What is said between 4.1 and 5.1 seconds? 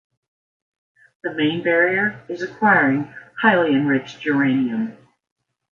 uranium.